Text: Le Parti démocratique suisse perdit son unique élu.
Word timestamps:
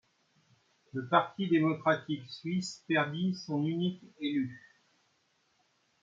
Le 0.93 1.05
Parti 1.09 1.47
démocratique 1.47 2.25
suisse 2.27 2.83
perdit 2.87 3.35
son 3.35 3.63
unique 3.63 4.01
élu. 4.19 4.59